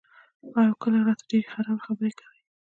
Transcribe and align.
او 0.57 0.71
کله 0.81 0.97
راته 1.07 1.23
ډېرې 1.29 1.47
خرابې 1.51 1.81
خرابې 1.83 1.85
خبرې 1.85 2.11
کئ" 2.19 2.37
ـ 2.43 2.43